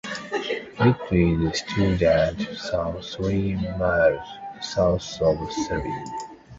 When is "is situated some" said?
1.13-2.99